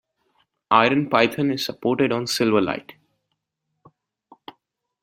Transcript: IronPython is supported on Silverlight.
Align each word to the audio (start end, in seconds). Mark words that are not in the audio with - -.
IronPython 0.71 1.53
is 1.53 1.63
supported 1.63 2.11
on 2.11 2.25
Silverlight. 2.25 2.93